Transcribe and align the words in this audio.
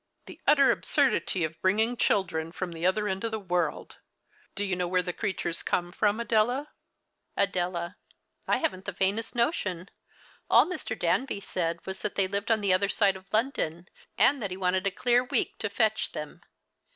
The 0.25 0.41
utter 0.47 0.71
absurdity 0.71 1.43
of 1.43 1.61
bringing 1.61 1.95
children 1.95 2.51
from 2.51 2.71
the 2.71 2.87
other 2.87 3.07
end 3.07 3.23
of 3.23 3.29
the 3.29 3.39
world! 3.39 3.97
Do 4.55 4.63
you 4.63 4.75
know 4.75 4.87
where 4.87 5.03
the 5.03 5.13
creatures 5.13 5.61
come 5.61 5.91
from, 5.91 6.19
Adela? 6.19 6.69
The 7.37 7.43
Christmas 7.45 7.53
Hirelings. 7.53 7.53
Adela. 7.67 7.97
I 8.47 8.57
haven't 8.57 8.85
the 8.85 8.93
faintest 8.93 9.35
notion. 9.35 9.89
All 10.49 10.65
Mr, 10.65 10.97
Danby 10.97 11.39
said 11.39 11.85
was 11.85 11.99
that 11.99 12.15
they 12.15 12.25
lived 12.27 12.49
on 12.49 12.61
the 12.61 12.73
other 12.73 12.89
side 12.89 13.15
of 13.15 13.31
London, 13.31 13.87
and 14.17 14.41
that 14.41 14.49
he 14.49 14.57
wanted 14.57 14.87
a 14.87 14.91
clear 14.91 15.23
week 15.23 15.59
to 15.59 15.69
fetch 15.69 16.13
them. 16.13 16.41